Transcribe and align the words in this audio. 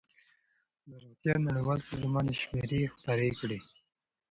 د 0.87 0.89
روغتیا 1.03 1.35
نړیوال 1.47 1.79
سازمان 1.89 2.27
شمېرې 2.41 2.81
خپرې 2.93 3.29
کړې. 3.39 3.59